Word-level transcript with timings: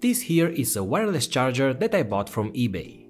This 0.00 0.22
here 0.22 0.48
is 0.48 0.76
a 0.76 0.84
wireless 0.84 1.26
charger 1.26 1.74
that 1.74 1.92
I 1.92 2.04
bought 2.04 2.28
from 2.28 2.52
eBay. 2.52 3.06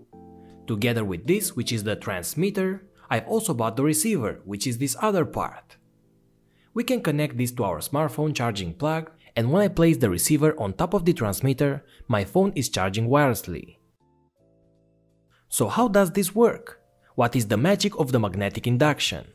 Together 0.67 1.05
with 1.05 1.27
this, 1.27 1.55
which 1.55 1.71
is 1.71 1.85
the 1.85 1.97
transmitter, 1.97 2.89
I've 3.11 3.27
also 3.29 3.53
bought 3.53 3.77
the 3.77 3.83
receiver, 3.85 4.41
which 4.47 4.67
is 4.67 4.79
this 4.79 4.97
other 5.03 5.27
part. 5.27 5.77
We 6.73 6.85
can 6.85 7.03
connect 7.03 7.37
this 7.37 7.53
to 7.53 7.65
our 7.65 7.81
smartphone 7.81 8.35
charging 8.35 8.73
plug 8.73 9.11
and 9.37 9.53
when 9.53 9.63
I 9.63 9.69
place 9.69 9.99
the 9.99 10.09
receiver 10.09 10.59
on 10.59 10.73
top 10.73 10.95
of 10.95 11.05
the 11.05 11.13
transmitter, 11.13 11.85
my 12.09 12.25
phone 12.25 12.53
is 12.57 12.71
charging 12.71 13.09
wirelessly. 13.09 13.77
So 15.49 15.69
how 15.69 15.89
does 15.89 16.13
this 16.13 16.35
work? 16.35 16.81
What 17.17 17.37
is 17.37 17.49
the 17.49 17.57
magic 17.57 17.99
of 18.01 18.13
the 18.13 18.19
magnetic 18.19 18.67
induction? 18.67 19.27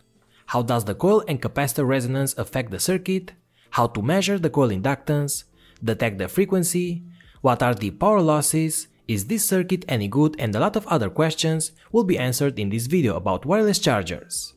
How 0.47 0.63
does 0.63 0.85
the 0.85 0.95
coil 0.95 1.23
and 1.27 1.41
capacitor 1.41 1.87
resonance 1.87 2.33
affect 2.37 2.71
the 2.71 2.79
circuit? 2.79 3.33
How 3.69 3.87
to 3.87 4.01
measure 4.01 4.39
the 4.39 4.49
coil 4.49 4.69
inductance? 4.69 5.43
Detect 5.83 6.17
the 6.17 6.27
frequency? 6.27 7.03
What 7.43 7.61
are 7.61 7.75
the 7.75 7.91
power 7.91 8.21
losses? 8.21 8.87
Is 9.05 9.25
this 9.25 9.45
circuit 9.45 9.83
any 9.89 10.07
good 10.07 10.37
and 10.39 10.55
a 10.55 10.61
lot 10.61 10.77
of 10.77 10.87
other 10.87 11.09
questions 11.09 11.73
will 11.91 12.05
be 12.05 12.17
answered 12.17 12.57
in 12.57 12.69
this 12.69 12.85
video 12.85 13.17
about 13.17 13.45
wireless 13.45 13.79
chargers. 13.79 14.53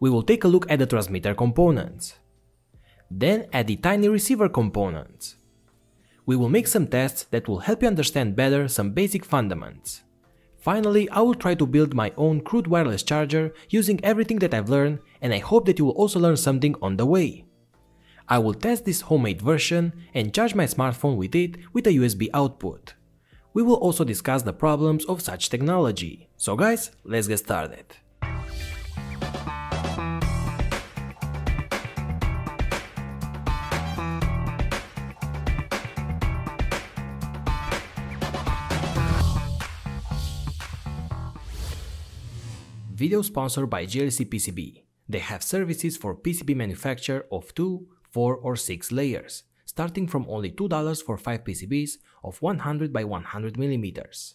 We 0.00 0.10
will 0.10 0.24
take 0.24 0.42
a 0.42 0.48
look 0.48 0.68
at 0.68 0.80
the 0.80 0.86
transmitter 0.86 1.32
components. 1.32 2.16
Then 3.08 3.46
at 3.52 3.68
the 3.68 3.76
tiny 3.76 4.08
receiver 4.08 4.48
components 4.48 5.36
we 6.26 6.34
will 6.34 6.48
make 6.48 6.66
some 6.66 6.88
tests 6.88 7.22
that 7.30 7.46
will 7.46 7.60
help 7.60 7.82
you 7.82 7.86
understand 7.86 8.34
better 8.34 8.66
some 8.66 8.90
basic 8.90 9.24
fundamentals. 9.24 10.02
Finally, 10.58 11.08
I 11.10 11.20
will 11.20 11.34
try 11.34 11.54
to 11.54 11.64
build 11.64 11.94
my 11.94 12.12
own 12.16 12.40
crude 12.40 12.66
wireless 12.66 13.04
charger 13.04 13.54
using 13.70 14.04
everything 14.04 14.40
that 14.40 14.52
I've 14.52 14.68
learned 14.68 14.98
and 15.22 15.32
I 15.32 15.38
hope 15.38 15.66
that 15.66 15.78
you 15.78 15.84
will 15.84 15.92
also 15.92 16.18
learn 16.18 16.36
something 16.36 16.74
on 16.82 16.96
the 16.96 17.06
way. 17.06 17.44
I 18.26 18.38
will 18.38 18.54
test 18.54 18.86
this 18.86 19.02
homemade 19.02 19.42
version 19.42 19.92
and 20.14 20.32
charge 20.32 20.54
my 20.54 20.64
smartphone 20.64 21.16
with 21.16 21.34
it 21.34 21.56
with 21.74 21.86
a 21.86 21.90
USB 21.90 22.28
output. 22.32 22.94
We 23.52 23.62
will 23.62 23.74
also 23.74 24.02
discuss 24.02 24.42
the 24.42 24.54
problems 24.54 25.04
of 25.04 25.20
such 25.20 25.50
technology. 25.50 26.30
So 26.38 26.56
guys, 26.56 26.90
let's 27.04 27.28
get 27.28 27.38
started. 27.38 27.84
Video 42.90 43.20
sponsored 43.20 43.68
by 43.68 43.84
JLC 43.84 44.24
PCB. 44.24 44.82
They 45.06 45.18
have 45.18 45.42
services 45.42 45.98
for 45.98 46.16
PCB 46.16 46.56
manufacture 46.56 47.26
of 47.30 47.52
2, 47.54 47.86
4 48.14 48.36
or 48.36 48.54
6 48.54 48.92
layers, 48.92 49.42
starting 49.64 50.06
from 50.06 50.26
only 50.28 50.50
$2 50.50 51.02
for 51.02 51.16
5 51.18 51.44
PCBs 51.44 51.98
of 52.22 52.40
100 52.40 52.92
by 52.92 53.02
100 53.02 53.54
mm. 53.54 54.34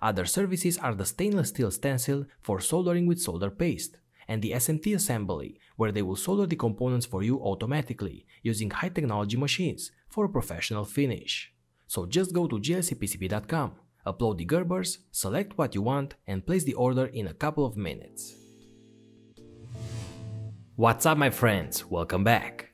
Other 0.00 0.24
services 0.24 0.78
are 0.78 0.94
the 0.94 1.04
stainless 1.04 1.48
steel 1.48 1.72
stencil 1.72 2.26
for 2.40 2.60
soldering 2.60 3.06
with 3.08 3.20
solder 3.20 3.50
paste, 3.50 3.98
and 4.28 4.40
the 4.40 4.52
SMT 4.52 4.94
assembly, 4.94 5.58
where 5.76 5.90
they 5.90 6.02
will 6.02 6.22
solder 6.26 6.46
the 6.46 6.62
components 6.66 7.06
for 7.06 7.24
you 7.24 7.40
automatically 7.40 8.24
using 8.42 8.70
high 8.70 8.90
technology 8.90 9.36
machines 9.36 9.90
for 10.08 10.26
a 10.26 10.34
professional 10.36 10.84
finish. 10.84 11.52
So 11.88 12.06
just 12.06 12.32
go 12.32 12.46
to 12.46 12.56
jlcpcb.com 12.56 13.72
upload 14.08 14.38
the 14.38 14.46
Gerbers, 14.46 14.98
select 15.10 15.58
what 15.58 15.74
you 15.74 15.82
want 15.82 16.14
and 16.26 16.46
place 16.46 16.64
the 16.64 16.74
order 16.74 17.06
in 17.06 17.26
a 17.26 17.34
couple 17.34 17.66
of 17.66 17.76
minutes. 17.76 18.34
What's 20.76 21.06
up 21.06 21.18
my 21.18 21.30
friends, 21.30 21.84
welcome 21.84 22.24
back. 22.24 22.67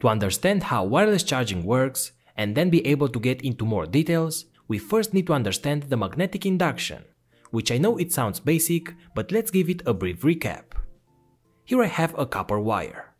To 0.00 0.08
understand 0.08 0.64
how 0.64 0.84
wireless 0.84 1.22
charging 1.22 1.64
works 1.64 2.12
and 2.36 2.54
then 2.54 2.70
be 2.70 2.86
able 2.86 3.08
to 3.08 3.18
get 3.18 3.42
into 3.42 3.64
more 3.64 3.86
details, 3.86 4.46
we 4.68 4.78
first 4.78 5.12
need 5.12 5.26
to 5.26 5.32
understand 5.32 5.84
the 5.84 5.96
magnetic 5.96 6.46
induction, 6.46 7.04
which 7.50 7.72
I 7.72 7.78
know 7.78 7.96
it 7.96 8.12
sounds 8.12 8.40
basic, 8.40 8.94
but 9.14 9.32
let's 9.32 9.50
give 9.50 9.68
it 9.68 9.82
a 9.86 9.94
brief 9.94 10.22
recap. 10.22 10.74
Here 11.64 11.82
I 11.82 11.86
have 11.86 12.18
a 12.18 12.26
copper 12.26 12.60
wire. 12.60 13.14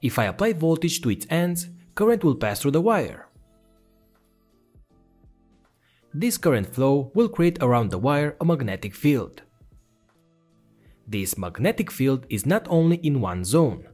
If 0.00 0.18
I 0.18 0.26
apply 0.26 0.52
voltage 0.52 1.00
to 1.02 1.10
its 1.10 1.26
ends, 1.30 1.68
current 1.94 2.22
will 2.22 2.36
pass 2.36 2.60
through 2.60 2.70
the 2.72 2.80
wire, 2.80 3.28
this 6.14 6.38
current 6.38 6.74
flow 6.74 7.12
will 7.14 7.28
create 7.28 7.62
around 7.62 7.90
the 7.90 7.98
wire 7.98 8.34
a 8.40 8.44
magnetic 8.44 8.94
field. 8.94 9.42
This 11.06 11.36
magnetic 11.36 11.90
field 11.90 12.26
is 12.28 12.46
not 12.46 12.66
only 12.68 12.96
in 12.96 13.20
one 13.20 13.44
zone, 13.44 13.86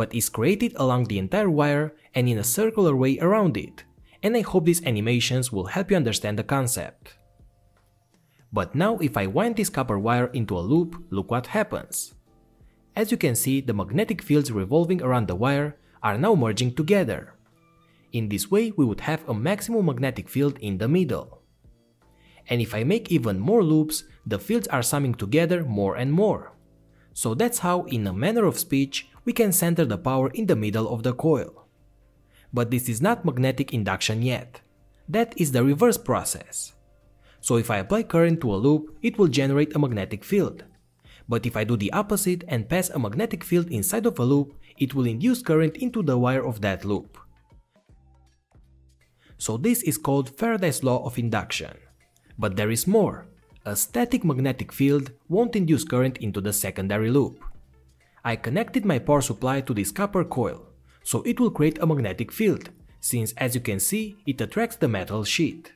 but 0.00 0.14
is 0.14 0.30
created 0.30 0.72
along 0.76 1.04
the 1.04 1.18
entire 1.18 1.50
wire 1.50 1.92
and 2.14 2.26
in 2.26 2.38
a 2.38 2.52
circular 2.56 2.96
way 2.96 3.18
around 3.18 3.58
it, 3.58 3.84
and 4.22 4.34
I 4.34 4.40
hope 4.40 4.64
these 4.64 4.84
animations 4.86 5.52
will 5.52 5.66
help 5.66 5.90
you 5.90 5.96
understand 5.98 6.38
the 6.38 6.50
concept. 6.56 7.16
But 8.50 8.74
now 8.74 8.96
if 8.98 9.18
I 9.18 9.26
wind 9.26 9.56
this 9.56 9.68
copper 9.68 9.98
wire 9.98 10.28
into 10.38 10.56
a 10.56 10.68
loop, 10.72 10.90
look 11.10 11.30
what 11.30 11.48
happens. 11.58 12.14
As 12.96 13.10
you 13.10 13.18
can 13.18 13.34
see, 13.34 13.60
the 13.60 13.74
magnetic 13.74 14.22
fields 14.22 14.50
revolving 14.50 15.02
around 15.02 15.28
the 15.28 15.36
wire 15.36 15.76
are 16.02 16.16
now 16.16 16.34
merging 16.34 16.74
together. 16.74 17.34
In 18.12 18.30
this 18.30 18.50
way, 18.50 18.72
we 18.78 18.86
would 18.86 19.02
have 19.02 19.28
a 19.28 19.34
maximum 19.34 19.84
magnetic 19.84 20.30
field 20.30 20.58
in 20.60 20.78
the 20.78 20.88
middle 20.88 21.40
and 22.50 22.60
if 22.60 22.74
I 22.74 22.84
make 22.84 23.12
even 23.12 23.38
more 23.38 23.62
loops, 23.62 24.04
the 24.26 24.38
fields 24.38 24.68
are 24.68 24.82
summing 24.82 25.14
together 25.14 25.64
more 25.64 25.96
and 25.96 26.12
more. 26.12 26.52
So 27.12 27.34
that's 27.34 27.60
how, 27.60 27.84
in 27.84 28.06
a 28.06 28.12
manner 28.12 28.44
of 28.44 28.58
speech, 28.58 29.08
we 29.24 29.32
can 29.32 29.52
center 29.52 29.84
the 29.84 29.98
power 29.98 30.30
in 30.30 30.46
the 30.46 30.56
middle 30.56 30.92
of 30.92 31.02
the 31.02 31.12
coil. 31.12 31.66
But 32.52 32.70
this 32.70 32.88
is 32.88 33.00
not 33.00 33.24
magnetic 33.24 33.72
induction 33.72 34.22
yet. 34.22 34.60
That 35.08 35.34
is 35.36 35.52
the 35.52 35.64
reverse 35.64 35.98
process. 35.98 36.72
So 37.40 37.56
if 37.56 37.70
I 37.70 37.78
apply 37.78 38.04
current 38.04 38.40
to 38.42 38.54
a 38.54 38.56
loop, 38.56 38.96
it 39.02 39.18
will 39.18 39.28
generate 39.28 39.74
a 39.74 39.78
magnetic 39.78 40.24
field. 40.24 40.64
But 41.28 41.46
if 41.46 41.56
I 41.56 41.64
do 41.64 41.76
the 41.76 41.92
opposite 41.92 42.44
and 42.48 42.68
pass 42.68 42.90
a 42.90 42.98
magnetic 42.98 43.44
field 43.44 43.70
inside 43.70 44.06
of 44.06 44.18
a 44.18 44.24
loop, 44.24 44.54
it 44.78 44.94
will 44.94 45.06
induce 45.06 45.42
current 45.42 45.76
into 45.76 46.02
the 46.02 46.18
wire 46.18 46.44
of 46.44 46.60
that 46.60 46.84
loop. 46.84 47.18
So 49.38 49.56
this 49.56 49.82
is 49.82 49.96
called 49.96 50.36
Faraday's 50.36 50.84
law 50.84 51.04
of 51.04 51.18
induction. 51.18 51.76
But 52.38 52.56
there 52.56 52.70
is 52.70 52.86
more. 52.86 53.26
A 53.64 53.76
static 53.76 54.24
magnetic 54.24 54.72
field 54.72 55.12
won't 55.28 55.56
induce 55.56 55.84
current 55.84 56.18
into 56.18 56.40
the 56.40 56.52
secondary 56.52 57.10
loop. 57.10 57.44
I 58.24 58.36
connected 58.36 58.84
my 58.84 58.98
power 58.98 59.20
supply 59.20 59.60
to 59.62 59.74
this 59.74 59.90
copper 59.90 60.24
coil, 60.24 60.66
so 61.02 61.22
it 61.22 61.40
will 61.40 61.50
create 61.50 61.78
a 61.80 61.86
magnetic 61.86 62.30
field, 62.32 62.70
since 63.00 63.32
as 63.36 63.54
you 63.54 63.60
can 63.60 63.80
see, 63.80 64.16
it 64.26 64.40
attracts 64.40 64.76
the 64.76 64.88
metal 64.88 65.24
sheet. 65.24 65.72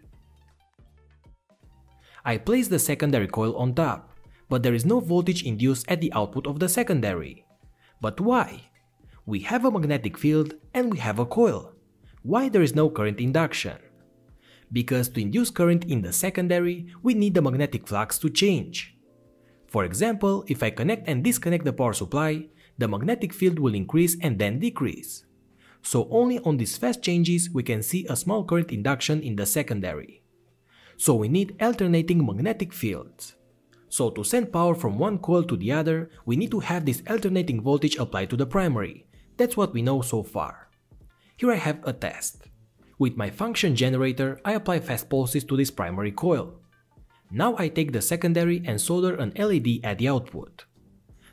I 2.24 2.38
place 2.38 2.68
the 2.68 2.78
secondary 2.78 3.28
coil 3.28 3.56
on 3.56 3.74
top, 3.74 4.10
but 4.48 4.62
there 4.62 4.74
is 4.74 4.84
no 4.84 5.00
voltage 5.00 5.42
induced 5.42 5.90
at 5.90 6.00
the 6.00 6.12
output 6.12 6.46
of 6.46 6.58
the 6.58 6.68
secondary. 6.68 7.44
But 8.00 8.20
why? 8.20 8.70
We 9.26 9.40
have 9.40 9.64
a 9.64 9.70
magnetic 9.70 10.18
field 10.18 10.54
and 10.74 10.92
we 10.92 10.98
have 10.98 11.18
a 11.18 11.26
coil. 11.26 11.72
Why 12.22 12.48
there 12.48 12.62
is 12.62 12.74
no 12.74 12.90
current 12.90 13.20
induction? 13.20 13.78
because 14.74 15.08
to 15.10 15.20
induce 15.20 15.50
current 15.50 15.84
in 15.84 16.02
the 16.02 16.12
secondary, 16.12 16.86
we 17.02 17.14
need 17.14 17.32
the 17.34 17.40
magnetic 17.40 17.86
flux 17.86 18.18
to 18.18 18.28
change. 18.28 18.93
For 19.74 19.84
example, 19.84 20.44
if 20.46 20.62
I 20.62 20.70
connect 20.70 21.08
and 21.08 21.24
disconnect 21.24 21.64
the 21.64 21.72
power 21.72 21.94
supply, 21.94 22.46
the 22.78 22.86
magnetic 22.86 23.32
field 23.32 23.58
will 23.58 23.74
increase 23.74 24.16
and 24.22 24.38
then 24.38 24.60
decrease. 24.60 25.24
So 25.82 26.06
only 26.12 26.38
on 26.46 26.58
these 26.58 26.78
fast 26.78 27.02
changes 27.02 27.50
we 27.50 27.64
can 27.64 27.82
see 27.82 28.06
a 28.08 28.14
small 28.14 28.44
current 28.44 28.70
induction 28.70 29.20
in 29.20 29.34
the 29.34 29.46
secondary. 29.46 30.22
So 30.96 31.16
we 31.16 31.26
need 31.26 31.60
alternating 31.60 32.24
magnetic 32.24 32.72
fields. 32.72 33.34
So 33.88 34.10
to 34.10 34.22
send 34.22 34.52
power 34.52 34.76
from 34.76 34.96
one 34.96 35.18
coil 35.18 35.42
to 35.42 35.56
the 35.56 35.72
other, 35.72 36.08
we 36.24 36.36
need 36.36 36.52
to 36.52 36.60
have 36.60 36.86
this 36.86 37.02
alternating 37.10 37.60
voltage 37.60 37.96
applied 37.96 38.30
to 38.30 38.36
the 38.36 38.46
primary. 38.46 39.06
That's 39.38 39.56
what 39.56 39.74
we 39.74 39.82
know 39.82 40.02
so 40.02 40.22
far. 40.22 40.68
Here 41.36 41.50
I 41.50 41.56
have 41.56 41.80
a 41.82 41.92
test. 41.92 42.46
With 43.00 43.16
my 43.16 43.28
function 43.28 43.74
generator, 43.74 44.40
I 44.44 44.52
apply 44.52 44.86
fast 44.86 45.10
pulses 45.10 45.42
to 45.42 45.56
this 45.56 45.72
primary 45.72 46.12
coil. 46.12 46.60
Now 47.34 47.56
I 47.58 47.66
take 47.66 47.90
the 47.90 48.00
secondary 48.00 48.62
and 48.64 48.80
solder 48.80 49.16
an 49.16 49.32
LED 49.34 49.80
at 49.82 49.98
the 49.98 50.08
output. 50.08 50.66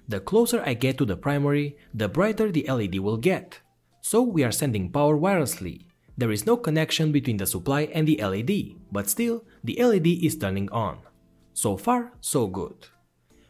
The 0.07 0.19
closer 0.19 0.63
I 0.65 0.73
get 0.73 0.97
to 0.97 1.05
the 1.05 1.15
primary, 1.15 1.77
the 1.93 2.09
brighter 2.09 2.51
the 2.51 2.65
LED 2.67 2.97
will 2.97 3.17
get. 3.17 3.59
So 4.01 4.23
we 4.23 4.43
are 4.43 4.51
sending 4.51 4.91
power 4.91 5.15
wirelessly. 5.15 5.85
There 6.17 6.31
is 6.31 6.47
no 6.47 6.57
connection 6.57 7.11
between 7.11 7.37
the 7.37 7.45
supply 7.45 7.81
and 7.93 8.07
the 8.07 8.17
LED, 8.17 8.81
but 8.91 9.11
still, 9.11 9.45
the 9.63 9.77
LED 9.77 10.07
is 10.25 10.35
turning 10.35 10.71
on. 10.71 10.97
So 11.53 11.77
far, 11.77 12.13
so 12.19 12.47
good. 12.47 12.87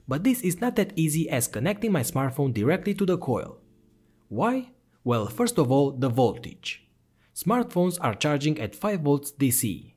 But 0.05 0.25
this 0.25 0.41
is 0.41 0.59
not 0.59 0.75
that 0.75 0.91
easy 0.97 1.29
as 1.29 1.47
connecting 1.47 1.93
my 1.93 2.01
smartphone 2.01 2.53
directly 2.53 2.93
to 2.95 3.05
the 3.05 3.17
coil. 3.17 3.59
Why? 4.27 4.71
Well, 5.05 5.27
first 5.27 5.57
of 5.57 5.71
all, 5.71 5.91
the 5.91 6.09
voltage. 6.09 6.83
Smartphones 7.33 7.97
are 8.01 8.13
charging 8.13 8.59
at 8.59 8.75
5 8.75 8.99
volts 8.99 9.31
DC. 9.31 9.90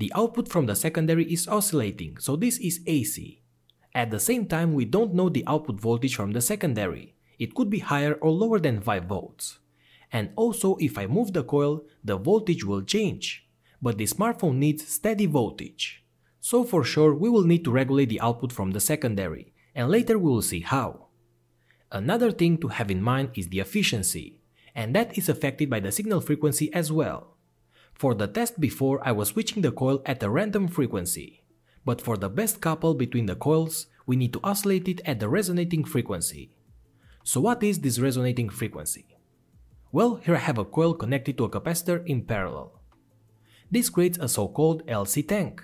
The 0.00 0.10
output 0.14 0.48
from 0.48 0.64
the 0.64 0.74
secondary 0.74 1.30
is 1.30 1.46
oscillating, 1.46 2.16
so 2.16 2.34
this 2.34 2.56
is 2.56 2.80
AC. 2.86 3.42
At 3.94 4.10
the 4.10 4.18
same 4.18 4.46
time, 4.46 4.72
we 4.72 4.86
don't 4.86 5.12
know 5.12 5.28
the 5.28 5.44
output 5.46 5.78
voltage 5.78 6.14
from 6.14 6.32
the 6.32 6.40
secondary. 6.40 7.14
It 7.38 7.54
could 7.54 7.68
be 7.68 7.80
higher 7.80 8.14
or 8.14 8.30
lower 8.30 8.58
than 8.58 8.80
5 8.80 9.04
volts. 9.04 9.58
And 10.10 10.30
also 10.36 10.76
if 10.80 10.96
I 10.96 11.06
move 11.06 11.34
the 11.34 11.44
coil, 11.44 11.84
the 12.02 12.16
voltage 12.16 12.64
will 12.64 12.80
change. 12.80 13.46
But 13.82 13.98
the 13.98 14.06
smartphone 14.06 14.56
needs 14.56 14.88
steady 14.88 15.26
voltage. 15.26 16.02
So 16.40 16.64
for 16.64 16.82
sure 16.82 17.14
we 17.14 17.28
will 17.28 17.44
need 17.44 17.62
to 17.64 17.70
regulate 17.70 18.08
the 18.08 18.22
output 18.22 18.52
from 18.52 18.70
the 18.70 18.80
secondary, 18.80 19.52
and 19.74 19.90
later 19.90 20.18
we 20.18 20.30
will 20.30 20.40
see 20.40 20.60
how. 20.60 21.08
Another 21.92 22.32
thing 22.32 22.56
to 22.58 22.68
have 22.68 22.90
in 22.90 23.02
mind 23.02 23.32
is 23.34 23.48
the 23.48 23.60
efficiency, 23.60 24.40
and 24.74 24.96
that 24.96 25.18
is 25.18 25.28
affected 25.28 25.68
by 25.68 25.80
the 25.80 25.92
signal 25.92 26.22
frequency 26.22 26.72
as 26.72 26.90
well. 26.90 27.29
For 28.00 28.14
the 28.14 28.26
test 28.26 28.58
before 28.58 29.06
I 29.06 29.12
was 29.12 29.28
switching 29.28 29.60
the 29.60 29.70
coil 29.70 30.00
at 30.06 30.22
a 30.22 30.30
random 30.30 30.68
frequency, 30.68 31.42
but 31.84 32.00
for 32.00 32.16
the 32.16 32.30
best 32.30 32.62
couple 32.62 32.94
between 32.94 33.26
the 33.26 33.36
coils, 33.36 33.88
we 34.06 34.16
need 34.16 34.32
to 34.32 34.40
oscillate 34.42 34.88
it 34.88 35.02
at 35.04 35.20
the 35.20 35.28
resonating 35.28 35.84
frequency. 35.84 36.48
So 37.24 37.42
what 37.42 37.62
is 37.62 37.80
this 37.80 37.98
resonating 37.98 38.48
frequency? 38.48 39.18
Well, 39.92 40.14
here 40.14 40.34
I 40.34 40.38
have 40.38 40.56
a 40.56 40.64
coil 40.64 40.94
connected 40.94 41.36
to 41.36 41.44
a 41.44 41.50
capacitor 41.50 42.02
in 42.06 42.22
parallel. 42.22 42.80
This 43.70 43.90
creates 43.90 44.16
a 44.16 44.30
so-called 44.30 44.86
LC 44.86 45.28
tank. 45.28 45.62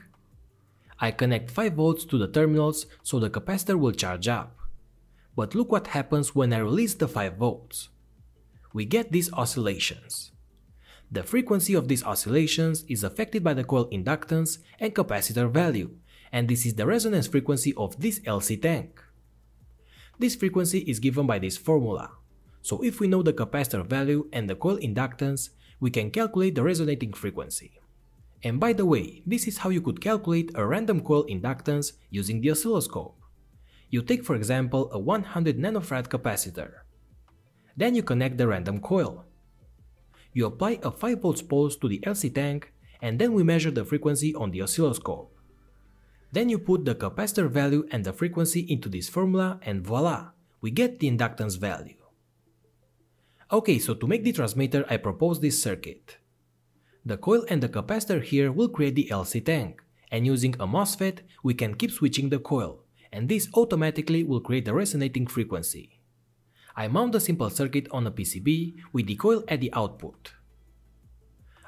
I 1.00 1.12
connect 1.12 1.50
5 1.50 1.72
volts 1.72 2.04
to 2.04 2.18
the 2.18 2.28
terminals 2.28 2.84
so 3.02 3.18
the 3.18 3.30
capacitor 3.30 3.78
will 3.78 3.92
charge 3.92 4.28
up. 4.28 4.58
But 5.34 5.54
look 5.54 5.72
what 5.72 5.86
happens 5.86 6.34
when 6.34 6.52
I 6.52 6.58
release 6.58 6.92
the 6.92 7.08
5 7.08 7.38
volts. 7.38 7.88
We 8.74 8.84
get 8.84 9.10
these 9.10 9.32
oscillations. 9.32 10.32
The 11.10 11.22
frequency 11.22 11.74
of 11.74 11.86
these 11.86 12.02
oscillations 12.02 12.84
is 12.88 13.04
affected 13.04 13.44
by 13.44 13.54
the 13.54 13.64
coil 13.64 13.88
inductance 13.90 14.58
and 14.80 14.94
capacitor 14.94 15.50
value, 15.50 15.90
and 16.32 16.48
this 16.48 16.66
is 16.66 16.74
the 16.74 16.86
resonance 16.86 17.28
frequency 17.28 17.72
of 17.76 18.00
this 18.00 18.18
LC 18.20 18.60
tank. 18.60 19.02
This 20.18 20.34
frequency 20.34 20.80
is 20.80 20.98
given 20.98 21.26
by 21.26 21.38
this 21.38 21.56
formula, 21.56 22.10
so 22.62 22.82
if 22.82 22.98
we 22.98 23.06
know 23.06 23.22
the 23.22 23.32
capacitor 23.32 23.86
value 23.86 24.28
and 24.32 24.50
the 24.50 24.56
coil 24.56 24.78
inductance, 24.78 25.50
we 25.78 25.90
can 25.90 26.10
calculate 26.10 26.56
the 26.56 26.64
resonating 26.64 27.12
frequency. 27.12 27.78
And 28.42 28.58
by 28.58 28.72
the 28.72 28.86
way, 28.86 29.22
this 29.26 29.46
is 29.46 29.58
how 29.58 29.70
you 29.70 29.80
could 29.80 30.00
calculate 30.00 30.50
a 30.54 30.66
random 30.66 31.02
coil 31.02 31.24
inductance 31.26 31.92
using 32.10 32.40
the 32.40 32.50
oscilloscope. 32.50 33.16
You 33.90 34.02
take 34.02 34.24
for 34.24 34.34
example 34.34 34.90
a 34.92 34.98
100 34.98 35.58
nanofarad 35.58 36.08
capacitor. 36.08 36.82
Then 37.76 37.94
you 37.94 38.02
connect 38.02 38.38
the 38.38 38.48
random 38.48 38.80
coil. 38.80 39.25
You 40.36 40.44
apply 40.44 40.80
a 40.82 40.90
5 40.90 41.22
volts 41.22 41.40
pulse 41.40 41.76
to 41.76 41.88
the 41.88 41.98
LC 42.00 42.34
tank 42.34 42.70
and 43.00 43.18
then 43.18 43.32
we 43.32 43.42
measure 43.42 43.70
the 43.70 43.86
frequency 43.86 44.34
on 44.34 44.50
the 44.50 44.60
oscilloscope. 44.60 45.34
Then 46.30 46.50
you 46.50 46.58
put 46.58 46.84
the 46.84 46.94
capacitor 46.94 47.48
value 47.48 47.88
and 47.90 48.04
the 48.04 48.12
frequency 48.12 48.60
into 48.60 48.90
this 48.90 49.08
formula 49.08 49.58
and 49.62 49.82
voila, 49.82 50.32
we 50.60 50.70
get 50.70 51.00
the 51.00 51.10
inductance 51.10 51.58
value. 51.58 51.96
Okay, 53.50 53.78
so 53.78 53.94
to 53.94 54.06
make 54.06 54.24
the 54.24 54.32
transmitter 54.32 54.84
I 54.90 54.98
propose 54.98 55.40
this 55.40 55.62
circuit. 55.62 56.18
The 57.02 57.16
coil 57.16 57.46
and 57.48 57.62
the 57.62 57.70
capacitor 57.70 58.22
here 58.22 58.52
will 58.52 58.68
create 58.68 58.94
the 58.94 59.08
LC 59.10 59.42
tank, 59.42 59.82
and 60.12 60.26
using 60.26 60.54
a 60.60 60.66
MOSFET 60.66 61.20
we 61.42 61.54
can 61.54 61.76
keep 61.76 61.92
switching 61.92 62.28
the 62.28 62.40
coil, 62.40 62.84
and 63.10 63.30
this 63.30 63.48
automatically 63.54 64.22
will 64.22 64.40
create 64.40 64.66
the 64.66 64.74
resonating 64.74 65.26
frequency. 65.26 65.95
I 66.78 66.88
mount 66.88 67.12
the 67.12 67.20
simple 67.20 67.48
circuit 67.48 67.88
on 67.90 68.06
a 68.06 68.10
PCB 68.10 68.74
with 68.92 69.06
the 69.06 69.16
coil 69.16 69.42
at 69.48 69.60
the 69.60 69.72
output. 69.72 70.34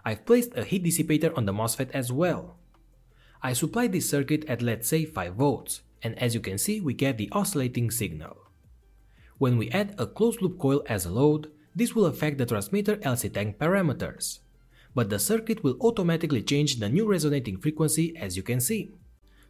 I've 0.04 0.26
placed 0.26 0.54
a 0.54 0.64
heat 0.64 0.84
dissipator 0.84 1.36
on 1.36 1.46
the 1.46 1.52
MOSFET 1.52 1.90
as 1.92 2.12
well. 2.12 2.58
I 3.42 3.54
supply 3.54 3.86
this 3.86 4.08
circuit 4.08 4.44
at 4.48 4.60
let's 4.60 4.86
say 4.86 5.06
5 5.06 5.34
volts, 5.34 5.80
and 6.02 6.18
as 6.18 6.34
you 6.34 6.40
can 6.40 6.58
see 6.58 6.80
we 6.80 6.92
get 6.92 7.16
the 7.16 7.30
oscillating 7.32 7.90
signal. 7.90 8.36
When 9.38 9.56
we 9.56 9.70
add 9.70 9.94
a 9.96 10.06
closed 10.06 10.42
loop 10.42 10.58
coil 10.58 10.82
as 10.86 11.06
a 11.06 11.10
load, 11.10 11.50
this 11.74 11.94
will 11.94 12.04
affect 12.04 12.36
the 12.36 12.44
transmitter 12.46 12.96
LC 12.96 13.32
tank 13.32 13.56
parameters. 13.58 14.40
But 14.94 15.08
the 15.08 15.18
circuit 15.18 15.64
will 15.64 15.78
automatically 15.80 16.42
change 16.42 16.80
the 16.80 16.88
new 16.88 17.08
resonating 17.08 17.56
frequency 17.56 18.14
as 18.16 18.36
you 18.36 18.42
can 18.42 18.60
see. 18.60 18.92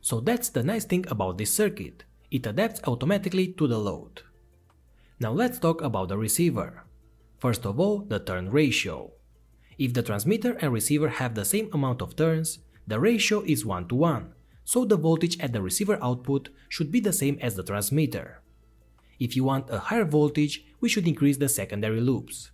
So 0.01 0.21
that's 0.21 0.51
the 0.51 0.63
nice 0.63 0.85
thing 0.85 1.07
about 1.09 1.39
this 1.39 1.53
circuit, 1.53 2.05
it 2.31 2.47
adapts 2.47 2.81
automatically 2.87 3.49
to 3.55 3.67
the 3.67 3.79
load. 3.79 4.23
Now 5.21 5.33
let's 5.33 5.59
talk 5.59 5.83
about 5.83 6.11
the 6.11 6.17
receiver. 6.17 6.85
First 7.39 7.67
of 7.67 7.81
all, 7.81 7.99
the 7.99 8.21
turn 8.21 8.51
ratio. 8.51 9.11
If 9.77 9.93
the 9.93 10.03
transmitter 10.03 10.53
and 10.61 10.73
receiver 10.73 11.09
have 11.09 11.35
the 11.35 11.45
same 11.45 11.71
amount 11.73 12.03
of 12.03 12.15
turns, 12.15 12.61
the 12.87 13.01
ratio 13.01 13.43
is 13.43 13.67
1 13.67 13.89
to 13.89 13.97
1, 13.97 14.33
so 14.65 14.85
the 14.85 14.97
voltage 14.97 15.37
at 15.41 15.53
the 15.53 15.61
receiver 15.61 15.99
output 16.01 16.51
should 16.69 16.93
be 16.93 17.01
the 17.01 17.13
same 17.13 17.37
as 17.43 17.57
the 17.57 17.65
transmitter. 17.65 18.43
If 19.19 19.35
you 19.35 19.43
want 19.43 19.71
a 19.71 19.81
higher 19.81 20.05
voltage, 20.05 20.65
we 20.81 20.89
should 20.89 21.09
increase 21.09 21.39
the 21.39 21.49
secondary 21.49 22.01
loops. 22.01 22.53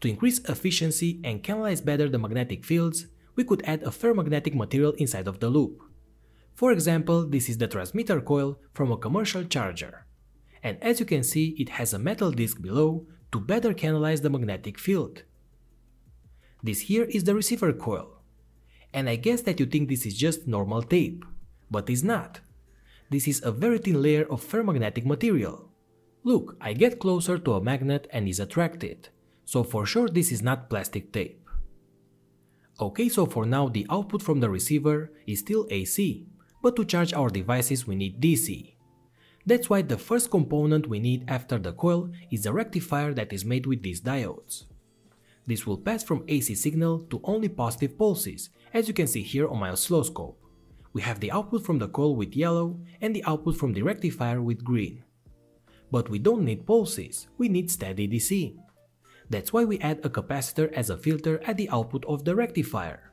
To 0.00 0.08
increase 0.08 0.38
efficiency 0.38 1.20
and 1.22 1.42
canalize 1.42 1.82
better 1.82 2.08
the 2.08 2.18
magnetic 2.18 2.64
fields, 2.64 3.08
we 3.34 3.44
could 3.44 3.62
add 3.66 3.82
a 3.82 3.90
ferromagnetic 3.90 4.54
material 4.54 4.92
inside 4.92 5.28
of 5.28 5.40
the 5.40 5.50
loop. 5.50 5.82
For 6.54 6.72
example, 6.72 7.26
this 7.26 7.50
is 7.50 7.58
the 7.58 7.68
transmitter 7.68 8.22
coil 8.22 8.58
from 8.72 8.90
a 8.90 8.96
commercial 8.96 9.44
charger. 9.44 10.05
And 10.66 10.82
as 10.82 10.98
you 10.98 11.06
can 11.06 11.22
see, 11.22 11.54
it 11.62 11.68
has 11.78 11.94
a 11.94 11.98
metal 12.08 12.32
disc 12.32 12.60
below 12.60 13.06
to 13.30 13.38
better 13.38 13.72
canalize 13.72 14.22
the 14.22 14.30
magnetic 14.30 14.80
field. 14.80 15.22
This 16.60 16.80
here 16.90 17.04
is 17.04 17.22
the 17.22 17.36
receiver 17.36 17.72
coil 17.72 18.16
and 18.96 19.10
I 19.10 19.16
guess 19.16 19.42
that 19.42 19.60
you 19.60 19.66
think 19.66 19.88
this 19.88 20.06
is 20.06 20.16
just 20.16 20.48
normal 20.48 20.82
tape, 20.82 21.22
but 21.70 21.90
it's 21.90 22.02
not. 22.02 22.40
This 23.10 23.28
is 23.28 23.42
a 23.44 23.52
very 23.52 23.78
thin 23.78 24.00
layer 24.00 24.24
of 24.24 24.42
ferromagnetic 24.42 25.04
material. 25.04 25.68
Look, 26.24 26.56
I 26.62 26.72
get 26.72 26.98
closer 26.98 27.38
to 27.38 27.52
a 27.52 27.62
magnet 27.62 28.08
and 28.10 28.26
is 28.26 28.40
attracted, 28.40 29.10
so 29.44 29.62
for 29.62 29.84
sure 29.84 30.08
this 30.08 30.32
is 30.32 30.42
not 30.42 30.70
plastic 30.70 31.12
tape. 31.12 31.46
Okay, 32.80 33.10
so 33.10 33.26
for 33.26 33.44
now 33.44 33.68
the 33.68 33.86
output 33.90 34.22
from 34.22 34.40
the 34.40 34.48
receiver 34.48 35.12
is 35.26 35.40
still 35.40 35.66
AC, 35.70 36.26
but 36.62 36.74
to 36.76 36.84
charge 36.84 37.12
our 37.12 37.28
devices 37.28 37.86
we 37.86 37.96
need 37.96 38.20
DC. 38.20 38.75
That's 39.46 39.70
why 39.70 39.82
the 39.82 39.96
first 39.96 40.32
component 40.32 40.88
we 40.88 40.98
need 40.98 41.24
after 41.28 41.56
the 41.56 41.72
coil 41.72 42.10
is 42.32 42.46
a 42.46 42.52
rectifier 42.52 43.14
that 43.14 43.32
is 43.32 43.44
made 43.44 43.64
with 43.64 43.80
these 43.82 44.00
diodes. 44.00 44.64
This 45.46 45.64
will 45.64 45.78
pass 45.78 46.02
from 46.02 46.24
AC 46.26 46.56
signal 46.56 47.06
to 47.10 47.20
only 47.22 47.48
positive 47.48 47.96
pulses, 47.96 48.50
as 48.74 48.88
you 48.88 48.94
can 48.94 49.06
see 49.06 49.22
here 49.22 49.46
on 49.46 49.60
my 49.60 49.70
oscilloscope. 49.70 50.36
We 50.92 51.02
have 51.02 51.20
the 51.20 51.30
output 51.30 51.64
from 51.64 51.78
the 51.78 51.86
coil 51.86 52.16
with 52.16 52.34
yellow 52.34 52.80
and 53.00 53.14
the 53.14 53.22
output 53.24 53.56
from 53.56 53.72
the 53.72 53.82
rectifier 53.82 54.42
with 54.42 54.64
green. 54.64 55.04
But 55.92 56.08
we 56.08 56.18
don't 56.18 56.44
need 56.44 56.66
pulses, 56.66 57.28
we 57.38 57.48
need 57.48 57.70
steady 57.70 58.08
DC. 58.08 58.56
That's 59.30 59.52
why 59.52 59.64
we 59.64 59.78
add 59.78 60.00
a 60.02 60.10
capacitor 60.10 60.72
as 60.72 60.90
a 60.90 60.96
filter 60.96 61.40
at 61.44 61.56
the 61.56 61.70
output 61.70 62.04
of 62.06 62.24
the 62.24 62.34
rectifier. 62.34 63.12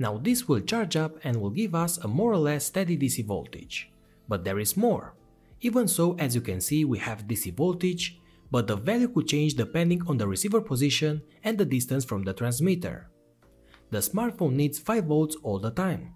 Now 0.00 0.18
this 0.18 0.48
will 0.48 0.60
charge 0.60 0.96
up 0.96 1.18
and 1.22 1.40
will 1.40 1.50
give 1.50 1.76
us 1.76 1.98
a 1.98 2.08
more 2.08 2.32
or 2.32 2.38
less 2.38 2.64
steady 2.64 2.98
DC 2.98 3.24
voltage. 3.24 3.92
But 4.28 4.42
there 4.42 4.58
is 4.58 4.76
more. 4.76 5.14
Even 5.60 5.88
so, 5.88 6.14
as 6.18 6.34
you 6.34 6.40
can 6.40 6.60
see, 6.60 6.84
we 6.84 6.98
have 6.98 7.26
DC 7.26 7.54
voltage, 7.54 8.20
but 8.50 8.66
the 8.66 8.76
value 8.76 9.08
could 9.08 9.26
change 9.26 9.54
depending 9.54 10.02
on 10.06 10.18
the 10.18 10.28
receiver 10.28 10.60
position 10.60 11.22
and 11.42 11.56
the 11.56 11.64
distance 11.64 12.04
from 12.04 12.22
the 12.22 12.32
transmitter. 12.32 13.10
The 13.90 13.98
smartphone 13.98 14.54
needs 14.54 14.78
5 14.78 15.04
volts 15.04 15.36
all 15.42 15.58
the 15.58 15.70
time. 15.70 16.12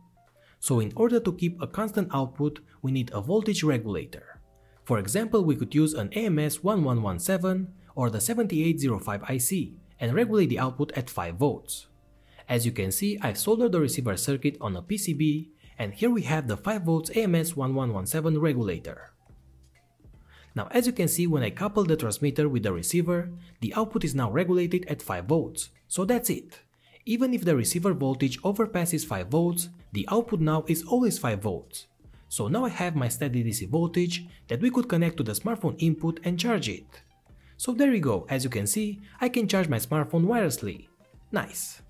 So 0.59 0.81
in 0.81 0.93
order 0.95 1.21
to 1.21 1.33
keep 1.33 1.61
a 1.61 1.67
constant 1.67 2.09
output, 2.13 2.61
we 2.83 2.93
need 2.93 3.11
a 3.15 3.21
voltage 3.21 3.63
regulator. 3.63 4.41
For 4.85 4.99
example, 4.99 5.45
we 5.45 5.57
could 5.57 5.75
use 5.75 5.95
an 5.95 6.09
AMS1117 6.11 7.69
or 7.95 8.11
the 8.11 8.21
7805 8.21 9.23
IC 9.31 9.73
and 10.01 10.15
regulate 10.15 10.47
the 10.47 10.59
output 10.59 10.93
at 10.93 11.09
5 11.09 11.37
volts. 11.37 11.87
As 12.49 12.67
you 12.67 12.73
can 12.73 12.91
see, 12.91 13.19
I've 13.23 13.39
soldered 13.39 13.73
the 13.73 13.81
receiver 13.81 14.17
circuit 14.17 14.57
on 14.61 14.77
a 14.77 14.83
PCB 14.83 15.49
and 15.79 15.95
here 15.95 16.11
we 16.11 16.23
have 16.23 16.49
the 16.49 16.57
5 16.57 16.83
volts 16.83 17.11
AMS1117 17.11 18.41
regulator. 18.41 19.13
Now 20.55 20.69
as 20.71 20.87
you 20.87 20.93
can 20.93 21.09
see 21.09 21.27
when 21.27 21.43
I 21.43 21.51
couple 21.51 21.85
the 21.85 21.97
transmitter 21.97 22.49
with 22.49 22.63
the 22.63 22.73
receiver, 22.73 23.31
the 23.61 23.75
output 23.75 24.05
is 24.05 24.15
now 24.15 24.31
regulated 24.31 24.87
at 24.87 25.03
5 25.03 25.25
volts, 25.25 25.71
so 25.89 26.05
that's 26.05 26.31
it. 26.31 26.61
Even 27.07 27.33
if 27.33 27.45
the 27.45 27.57
receiver 27.57 27.93
voltage 27.95 28.41
overpasses 28.43 29.07
5 29.07 29.29
volts, 29.29 29.69
the 29.93 30.07
output 30.11 30.41
now 30.41 30.65
is 30.69 30.85
always 30.85 31.19
5 31.19 31.41
volts. 31.41 31.87
So 32.29 32.47
now 32.47 32.65
I 32.65 32.69
have 32.69 32.95
my 32.95 33.09
steady 33.09 33.43
DC 33.43 33.69
voltage 33.69 34.27
that 34.49 34.61
we 34.61 34.71
could 34.71 34.89
connect 34.89 35.17
to 35.17 35.23
the 35.23 35.33
smartphone 35.33 35.75
input 35.79 36.21
and 36.23 36.39
charge 36.39 36.69
it. 36.69 37.03
So 37.57 37.73
there 37.73 37.93
you 37.93 38.01
go, 38.01 38.27
as 38.29 38.45
you 38.45 38.51
can 38.51 38.67
see, 38.67 39.01
I 39.21 39.29
can 39.29 39.49
charge 39.49 39.69
my 39.69 39.79
smartphone 39.79 40.25
wirelessly. 40.25 40.87
Nice. 41.33 41.83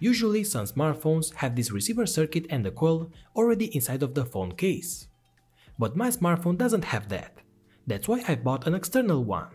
Usually 0.00 0.44
some 0.44 0.66
smartphones 0.66 1.34
have 1.34 1.56
this 1.56 1.72
receiver 1.72 2.06
circuit 2.06 2.46
and 2.50 2.64
the 2.64 2.70
coil 2.70 3.10
already 3.34 3.74
inside 3.74 4.02
of 4.02 4.14
the 4.14 4.24
phone 4.24 4.52
case. 4.52 5.08
But 5.78 5.96
my 5.96 6.10
smartphone 6.10 6.56
doesn't 6.56 6.84
have 6.84 7.08
that. 7.08 7.38
That's 7.86 8.06
why 8.06 8.22
I 8.28 8.36
bought 8.36 8.66
an 8.66 8.74
external 8.74 9.24
one. 9.24 9.48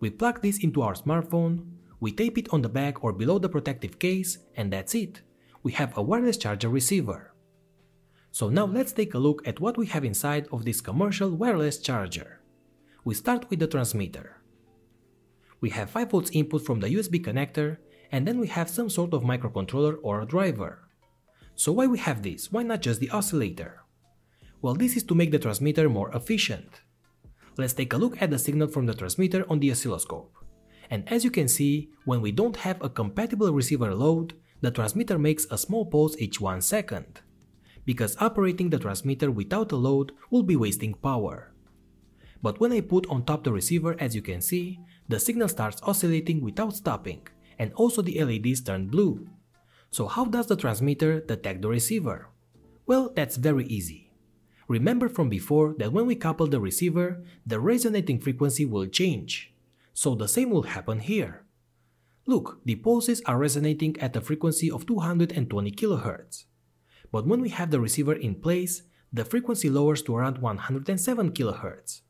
We 0.00 0.10
plug 0.10 0.42
this 0.42 0.62
into 0.62 0.82
our 0.82 0.94
smartphone, 0.94 1.66
we 2.00 2.12
tape 2.12 2.38
it 2.38 2.48
on 2.52 2.62
the 2.62 2.68
back 2.68 3.02
or 3.02 3.12
below 3.12 3.38
the 3.38 3.48
protective 3.48 3.98
case 3.98 4.38
and 4.56 4.72
that's 4.72 4.94
it. 4.94 5.22
We 5.62 5.72
have 5.72 5.96
a 5.96 6.02
wireless 6.02 6.36
charger 6.36 6.68
receiver. 6.68 7.34
So 8.30 8.48
now 8.48 8.66
let's 8.66 8.92
take 8.92 9.14
a 9.14 9.18
look 9.18 9.46
at 9.46 9.60
what 9.60 9.76
we 9.76 9.86
have 9.86 10.04
inside 10.04 10.46
of 10.52 10.64
this 10.64 10.80
commercial 10.80 11.30
wireless 11.30 11.78
charger. 11.78 12.40
We 13.04 13.14
start 13.14 13.50
with 13.50 13.58
the 13.58 13.66
transmitter. 13.66 14.36
We 15.60 15.70
have 15.70 15.92
5V 15.92 16.30
input 16.34 16.64
from 16.64 16.78
the 16.80 16.88
USB 16.88 17.24
connector 17.24 17.78
and 18.10 18.26
then 18.26 18.38
we 18.38 18.46
have 18.48 18.70
some 18.70 18.90
sort 18.90 19.12
of 19.12 19.22
microcontroller 19.22 19.96
or 20.02 20.20
a 20.20 20.26
driver. 20.26 20.88
So 21.54 21.72
why 21.72 21.86
we 21.86 21.98
have 21.98 22.22
this? 22.22 22.52
Why 22.52 22.62
not 22.62 22.82
just 22.82 23.00
the 23.00 23.10
oscillator? 23.10 23.82
Well, 24.62 24.74
this 24.74 24.96
is 24.96 25.02
to 25.04 25.14
make 25.14 25.30
the 25.30 25.38
transmitter 25.38 25.88
more 25.88 26.10
efficient. 26.14 26.80
Let's 27.56 27.72
take 27.72 27.92
a 27.92 27.98
look 27.98 28.20
at 28.22 28.30
the 28.30 28.38
signal 28.38 28.68
from 28.68 28.86
the 28.86 28.94
transmitter 28.94 29.44
on 29.50 29.58
the 29.60 29.70
oscilloscope. 29.70 30.32
And 30.90 31.10
as 31.12 31.24
you 31.24 31.30
can 31.30 31.48
see, 31.48 31.90
when 32.04 32.20
we 32.20 32.32
don't 32.32 32.56
have 32.56 32.82
a 32.82 32.88
compatible 32.88 33.52
receiver 33.52 33.94
load, 33.94 34.34
the 34.60 34.70
transmitter 34.70 35.18
makes 35.18 35.46
a 35.50 35.58
small 35.58 35.84
pulse 35.84 36.16
each 36.18 36.40
1 36.40 36.60
second. 36.62 37.20
Because 37.84 38.16
operating 38.20 38.70
the 38.70 38.78
transmitter 38.78 39.30
without 39.30 39.72
a 39.72 39.76
load 39.76 40.12
will 40.30 40.42
be 40.42 40.56
wasting 40.56 40.94
power. 40.94 41.52
But 42.42 42.60
when 42.60 42.72
I 42.72 42.80
put 42.80 43.06
on 43.08 43.24
top 43.24 43.44
the 43.44 43.52
receiver 43.52 43.96
as 43.98 44.14
you 44.14 44.22
can 44.22 44.40
see, 44.40 44.78
the 45.08 45.18
signal 45.18 45.48
starts 45.48 45.82
oscillating 45.82 46.40
without 46.40 46.76
stopping, 46.76 47.26
and 47.58 47.72
also 47.74 48.02
the 48.02 48.22
LEDs 48.22 48.60
turn 48.60 48.88
blue. 48.88 49.28
So 49.90 50.06
how 50.06 50.26
does 50.26 50.46
the 50.46 50.56
transmitter 50.56 51.20
detect 51.20 51.62
the 51.62 51.68
receiver? 51.68 52.28
Well, 52.86 53.12
that's 53.14 53.36
very 53.36 53.66
easy. 53.66 54.10
Remember 54.68 55.08
from 55.08 55.28
before 55.28 55.74
that 55.78 55.92
when 55.92 56.06
we 56.06 56.14
couple 56.14 56.46
the 56.46 56.60
receiver, 56.60 57.24
the 57.46 57.58
resonating 57.58 58.20
frequency 58.20 58.66
will 58.66 58.86
change. 58.86 59.52
So 59.94 60.14
the 60.14 60.28
same 60.28 60.50
will 60.50 60.62
happen 60.62 61.00
here. 61.00 61.44
Look, 62.26 62.60
the 62.66 62.76
pulses 62.76 63.22
are 63.24 63.38
resonating 63.38 63.98
at 64.00 64.14
a 64.14 64.20
frequency 64.20 64.70
of 64.70 64.84
220 64.86 65.70
kHz. 65.72 66.44
But 67.10 67.26
when 67.26 67.40
we 67.40 67.48
have 67.48 67.70
the 67.70 67.80
receiver 67.80 68.12
in 68.12 68.34
place, 68.34 68.82
the 69.10 69.24
frequency 69.24 69.70
lowers 69.70 70.02
to 70.02 70.14
around 70.14 70.38
107 70.38 71.32
kHz. 71.32 72.02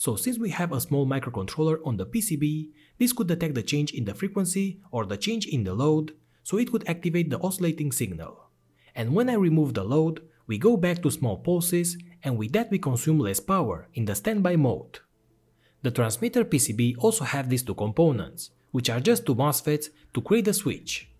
So 0.00 0.16
since 0.16 0.38
we 0.38 0.48
have 0.48 0.72
a 0.72 0.80
small 0.80 1.06
microcontroller 1.06 1.78
on 1.84 1.98
the 1.98 2.06
PCB, 2.06 2.70
this 2.96 3.12
could 3.12 3.26
detect 3.26 3.54
the 3.54 3.62
change 3.62 3.92
in 3.92 4.06
the 4.06 4.14
frequency 4.14 4.80
or 4.90 5.04
the 5.04 5.18
change 5.18 5.46
in 5.46 5.64
the 5.64 5.74
load, 5.74 6.14
so 6.42 6.56
it 6.56 6.72
could 6.72 6.88
activate 6.88 7.28
the 7.28 7.38
oscillating 7.40 7.92
signal. 7.92 8.48
And 8.94 9.14
when 9.14 9.28
I 9.28 9.34
remove 9.34 9.74
the 9.74 9.84
load, 9.84 10.22
we 10.46 10.56
go 10.56 10.78
back 10.78 11.02
to 11.02 11.10
small 11.10 11.36
pulses 11.36 11.98
and 12.22 12.38
with 12.38 12.52
that 12.52 12.70
we 12.70 12.78
consume 12.78 13.18
less 13.18 13.40
power 13.40 13.88
in 13.92 14.06
the 14.06 14.14
standby 14.14 14.56
mode. 14.56 15.00
The 15.82 15.90
transmitter 15.90 16.46
PCB 16.46 16.94
also 16.96 17.24
have 17.24 17.50
these 17.50 17.62
two 17.62 17.74
components, 17.74 18.52
which 18.70 18.88
are 18.88 19.00
just 19.00 19.26
two 19.26 19.34
MOSFETs 19.34 19.90
to 20.14 20.22
create 20.22 20.46
the 20.46 20.54
switch. 20.54 21.10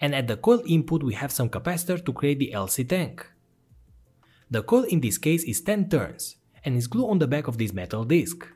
And 0.00 0.14
at 0.14 0.28
the 0.28 0.38
coil 0.38 0.62
input 0.66 1.02
we 1.02 1.12
have 1.12 1.30
some 1.30 1.50
capacitor 1.50 2.02
to 2.02 2.12
create 2.14 2.38
the 2.38 2.52
LC 2.54 2.88
tank. 2.88 3.26
The 4.50 4.62
coil 4.62 4.84
in 4.84 5.02
this 5.02 5.18
case 5.18 5.44
is 5.44 5.60
10 5.60 5.90
turns, 5.90 6.36
and 6.64 6.76
is 6.76 6.86
glued 6.86 7.08
on 7.08 7.18
the 7.18 7.26
back 7.26 7.48
of 7.48 7.58
this 7.58 7.72
metal 7.72 8.04
disc. 8.04 8.46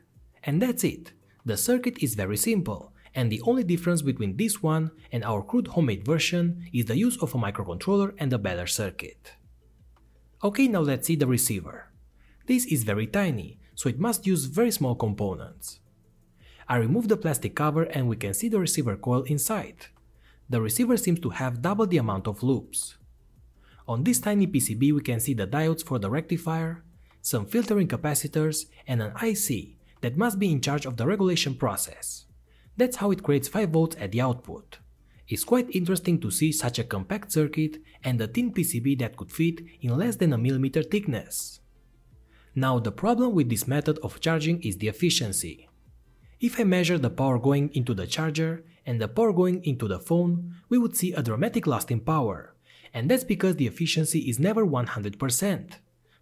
And 0.43 0.61
that's 0.61 0.83
it. 0.83 1.13
The 1.45 1.57
circuit 1.57 2.01
is 2.01 2.15
very 2.15 2.37
simple, 2.37 2.93
and 3.13 3.31
the 3.31 3.41
only 3.41 3.63
difference 3.63 4.01
between 4.01 4.37
this 4.37 4.61
one 4.61 4.91
and 5.11 5.23
our 5.23 5.41
crude 5.41 5.67
homemade 5.69 6.05
version 6.05 6.67
is 6.73 6.85
the 6.85 6.97
use 6.97 7.17
of 7.21 7.33
a 7.33 7.37
microcontroller 7.37 8.13
and 8.17 8.33
a 8.33 8.37
better 8.37 8.67
circuit. 8.67 9.33
Ok, 10.43 10.67
now 10.67 10.81
let's 10.81 11.07
see 11.07 11.15
the 11.15 11.27
receiver. 11.27 11.91
This 12.45 12.65
is 12.65 12.83
very 12.83 13.07
tiny, 13.07 13.59
so 13.73 13.89
it 13.89 13.99
must 13.99 14.27
use 14.27 14.45
very 14.45 14.71
small 14.71 14.95
components. 14.95 15.79
I 16.67 16.77
remove 16.77 17.07
the 17.07 17.17
plastic 17.17 17.55
cover 17.55 17.83
and 17.83 18.07
we 18.07 18.15
can 18.15 18.33
see 18.33 18.49
the 18.49 18.59
receiver 18.59 18.95
coil 18.95 19.23
inside. 19.23 19.87
The 20.49 20.61
receiver 20.61 20.97
seems 20.97 21.19
to 21.21 21.29
have 21.29 21.61
double 21.61 21.87
the 21.87 21.97
amount 21.97 22.27
of 22.27 22.43
loops. 22.43 22.97
On 23.87 24.03
this 24.03 24.19
tiny 24.19 24.47
PCB 24.47 24.93
we 24.93 25.01
can 25.01 25.19
see 25.19 25.33
the 25.33 25.47
diodes 25.47 25.83
for 25.83 25.99
the 25.99 26.09
rectifier, 26.09 26.83
some 27.25 27.47
filtering 27.47 27.87
capacitors, 27.87 28.65
and 28.85 29.01
an 29.01 29.11
IC 29.19 29.77
that 30.01 30.15
must 30.15 30.37
be 30.37 30.51
in 30.51 30.61
charge 30.61 30.85
of 30.85 30.95
the 30.95 31.07
regulation 31.07 31.55
process. 31.55 32.25
That's 32.77 32.97
how 32.97 33.09
it 33.09 33.23
creates 33.23 33.47
5 33.47 33.69
volts 33.69 33.95
at 33.99 34.11
the 34.11 34.21
output. 34.21 34.77
It's 35.27 35.43
quite 35.43 35.75
interesting 35.75 36.19
to 36.19 36.29
see 36.29 36.51
such 36.51 36.77
a 36.77 36.83
compact 36.83 37.31
circuit 37.31 37.77
and 38.03 38.21
a 38.21 38.27
thin 38.27 38.53
PCB 38.53 38.99
that 38.99 39.17
could 39.17 39.31
fit 39.31 39.61
in 39.81 39.97
less 39.97 40.17
than 40.17 40.33
a 40.33 40.37
millimeter 40.37 40.83
thickness. 40.83 41.61
Now 42.53 42.77
the 42.77 42.91
problem 42.91 43.33
with 43.33 43.49
this 43.49 43.67
method 43.67 43.97
of 44.03 44.21
charging 44.21 44.61
is 44.61 44.77
the 44.77 44.87
efficiency. 44.87 45.67
If 46.39 46.59
I 46.59 46.63
measure 46.63 46.99
the 46.99 47.09
power 47.09 47.39
going 47.39 47.71
into 47.73 47.95
the 47.95 48.05
charger 48.05 48.63
and 48.85 49.01
the 49.01 49.07
power 49.07 49.33
going 49.33 49.63
into 49.63 49.87
the 49.87 49.99
phone, 49.99 50.53
we 50.69 50.77
would 50.77 50.95
see 50.95 51.11
a 51.13 51.23
dramatic 51.23 51.65
loss 51.65 51.85
in 51.85 52.01
power, 52.01 52.53
and 52.93 53.09
that's 53.09 53.23
because 53.23 53.55
the 53.55 53.65
efficiency 53.65 54.19
is 54.29 54.37
never 54.37 54.63
100%. 54.63 55.71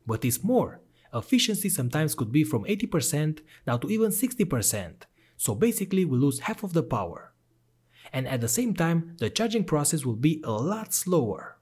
But 0.07 0.23
it's 0.23 0.43
more, 0.43 0.79
efficiency 1.13 1.69
sometimes 1.69 2.15
could 2.15 2.31
be 2.31 2.43
from 2.43 2.63
80% 2.65 3.39
down 3.65 3.79
to 3.81 3.89
even 3.89 4.11
60%, 4.11 4.93
so 5.37 5.55
basically 5.55 6.05
we 6.05 6.17
lose 6.17 6.39
half 6.39 6.63
of 6.63 6.73
the 6.73 6.83
power. 6.83 7.33
And 8.11 8.27
at 8.27 8.41
the 8.41 8.47
same 8.47 8.73
time, 8.73 9.15
the 9.19 9.29
charging 9.29 9.63
process 9.63 10.05
will 10.05 10.15
be 10.15 10.41
a 10.43 10.51
lot 10.51 10.93
slower. 10.93 11.57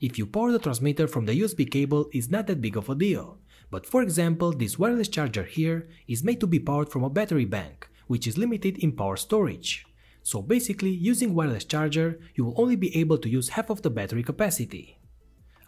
If 0.00 0.18
you 0.18 0.26
power 0.26 0.52
the 0.52 0.58
transmitter 0.58 1.08
from 1.08 1.26
the 1.26 1.40
USB 1.40 1.70
cable 1.70 2.08
is 2.12 2.30
not 2.30 2.46
that 2.46 2.60
big 2.60 2.76
of 2.76 2.88
a 2.88 2.94
deal, 2.94 3.38
but 3.70 3.86
for 3.86 4.02
example 4.02 4.52
this 4.52 4.78
wireless 4.78 5.08
charger 5.08 5.44
here 5.44 5.88
is 6.06 6.22
made 6.22 6.40
to 6.40 6.46
be 6.46 6.60
powered 6.60 6.90
from 6.90 7.02
a 7.02 7.10
battery 7.10 7.46
bank, 7.46 7.88
which 8.06 8.26
is 8.26 8.38
limited 8.38 8.78
in 8.78 8.92
power 8.92 9.16
storage. 9.16 9.86
So 10.22 10.42
basically 10.42 10.90
using 10.90 11.34
wireless 11.34 11.64
charger 11.64 12.20
you 12.34 12.44
will 12.44 12.60
only 12.60 12.76
be 12.76 12.94
able 12.96 13.18
to 13.18 13.28
use 13.28 13.50
half 13.50 13.70
of 13.70 13.82
the 13.82 13.90
battery 13.90 14.22
capacity. 14.22 14.98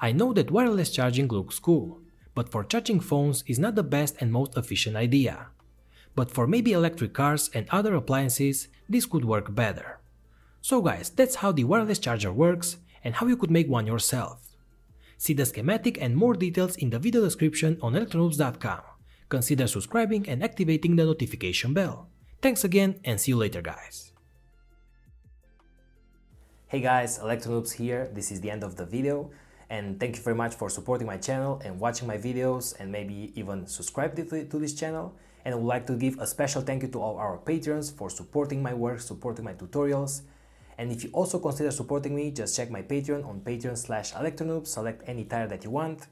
I 0.01 0.13
know 0.13 0.33
that 0.35 0.51
wireless 0.51 0.91
charging 0.91 1.29
looks 1.29 1.59
cool, 1.59 2.03
but 2.39 2.53
for 2.53 2.63
charging 2.63 3.01
phones 3.01 3.43
is 3.49 3.59
not 3.59 3.75
the 3.75 3.83
best 3.83 4.15
and 4.21 4.31
most 4.31 4.57
efficient 4.57 4.95
idea. 4.95 5.49
But 6.15 6.31
for 6.31 6.47
maybe 6.47 6.71
electric 6.71 7.13
cars 7.13 7.51
and 7.53 7.67
other 7.71 7.97
appliances, 7.97 8.69
this 8.89 9.07
could 9.07 9.25
work 9.25 9.53
better. 9.53 9.99
So 10.61 10.81
guys, 10.81 11.11
that's 11.11 11.43
how 11.43 11.51
the 11.51 11.65
wireless 11.65 11.99
charger 11.99 12.33
works 12.33 12.77
and 13.03 13.17
how 13.17 13.27
you 13.27 13.37
could 13.37 13.51
make 13.51 13.69
one 13.69 13.89
yourself. 13.89 14.55
See 15.17 15.35
the 15.35 15.47
schematic 15.47 16.01
and 16.01 16.15
more 16.15 16.35
details 16.35 16.77
in 16.77 16.91
the 16.91 17.01
video 17.01 17.23
description 17.25 17.77
on 17.83 17.95
electronoobs.com. 17.95 18.83
Consider 19.29 19.67
subscribing 19.67 20.29
and 20.29 20.45
activating 20.45 20.95
the 20.95 21.07
notification 21.07 21.75
bell. 21.75 22.07
Thanks 22.41 22.63
again 22.63 23.01
and 23.05 23.21
see 23.21 23.33
you 23.33 23.37
later 23.37 23.63
guys. 23.63 24.13
Hey 26.69 26.83
guys, 26.83 27.19
Electronoobs 27.19 27.73
here. 27.73 28.09
This 28.15 28.31
is 28.31 28.41
the 28.41 28.53
end 28.53 28.63
of 28.63 28.77
the 28.77 28.87
video 28.87 29.33
and 29.71 30.01
thank 30.01 30.17
you 30.17 30.23
very 30.23 30.37
much 30.37 30.55
for 30.55 30.71
supporting 30.71 31.07
my 31.07 31.17
channel 31.19 31.61
and 31.65 31.79
watching 31.79 32.09
my 32.09 32.17
videos 32.17 32.75
and 32.81 32.91
maybe 32.91 33.33
even 33.35 33.67
subscribe 33.67 34.17
to, 34.17 34.59
this 34.59 34.75
channel. 34.75 35.15
And 35.45 35.55
I 35.55 35.59
would 35.59 35.67
like 35.67 35.87
to 35.87 35.95
give 35.95 36.19
a 36.19 36.27
special 36.27 36.63
thank 36.63 36.83
you 36.83 36.89
to 36.89 37.01
all 37.01 37.17
our 37.17 37.39
patrons 37.39 37.91
for 37.91 38.11
supporting 38.11 38.63
my 38.63 38.75
work, 38.75 39.01
supporting 39.01 39.45
my 39.45 39.55
tutorials. 39.55 40.23
And 40.79 40.93
if 40.93 41.05
you 41.05 41.11
also 41.13 41.39
consider 41.39 41.71
supporting 41.71 42.15
me, 42.15 42.31
just 42.31 42.57
check 42.57 42.71
my 42.71 42.83
Patreon 42.83 43.27
on 43.27 43.41
patreon 43.41 43.77
slash 43.77 44.13
electronoob, 44.13 44.67
select 44.67 45.03
any 45.07 45.25
tier 45.25 45.47
that 45.47 45.65
you 45.65 45.71
want 45.71 46.07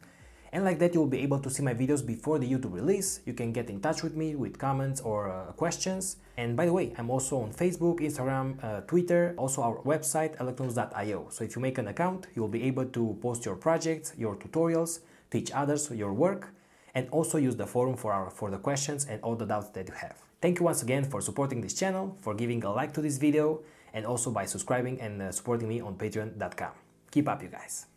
and 0.57 0.65
like 0.65 0.79
that 0.79 0.95
you 0.95 1.01
will 1.01 1.07
be 1.07 1.19
able 1.19 1.39
to 1.39 1.51
see 1.51 1.63
my 1.63 1.75
videos 1.75 2.05
before 2.05 2.39
the 2.39 2.51
YouTube 2.51 2.73
release. 2.73 3.21
You 3.27 3.35
can 3.35 3.53
get 3.53 3.69
in 3.69 3.79
touch 3.79 4.03
with 4.03 4.17
me 4.17 4.37
with 4.37 4.59
comments 4.59 5.03
or 5.03 5.29
uh, 5.31 5.53
questions. 5.53 6.17
And 6.39 6.57
by 6.57 6.65
the 6.65 6.73
way, 6.73 6.95
I'm 6.97 7.11
also 7.11 7.43
on 7.43 7.53
Facebook, 7.53 8.01
Instagram, 8.01 8.65
uh, 8.65 8.81
Twitter, 8.81 9.35
also 9.37 9.61
our 9.61 9.77
website 9.83 10.35
electronoobs.io. 10.39 11.27
So 11.29 11.45
if 11.45 11.57
you 11.57 11.61
make 11.61 11.77
an 11.77 11.89
account, 11.89 12.29
you 12.35 12.41
will 12.41 12.49
be 12.49 12.63
able 12.63 12.87
to 12.87 13.19
post 13.21 13.45
your 13.45 13.57
projects, 13.57 14.15
your 14.17 14.35
tutorials, 14.35 15.01
teach 15.31 15.51
others 15.53 15.91
your 15.91 16.15
work, 16.15 16.55
and 16.95 17.07
also 17.11 17.37
use 17.37 17.57
the 17.57 17.67
forum 17.67 17.95
for, 17.95 18.15
our, 18.15 18.31
for 18.31 18.51
the 18.51 18.59
questions 18.59 19.05
and 19.05 19.21
all 19.23 19.37
the 19.37 19.45
doubts 19.45 19.69
that 19.77 19.87
you 19.87 19.95
have. 19.95 20.17
Thank 20.41 20.59
you 20.59 20.65
once 20.65 20.83
again 20.83 21.05
for 21.05 21.21
supporting 21.21 21.61
this 21.61 21.75
channel, 21.75 22.17
for 22.23 22.33
giving 22.33 22.65
a 22.65 22.73
like 22.73 22.95
to 22.95 23.03
this 23.03 23.19
video, 23.19 23.61
and 23.93 24.07
also 24.07 24.31
by 24.31 24.47
subscribing 24.47 25.03
and 25.03 25.21
uh, 25.21 25.33
supporting 25.33 25.69
me 25.69 25.83
on 25.83 25.97
patreon.com. 25.97 26.73
Keep 27.11 27.29
up 27.29 27.43
you 27.43 27.51
guys! 27.51 27.96